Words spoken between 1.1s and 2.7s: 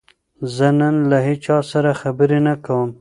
هیچا سره خبرې نه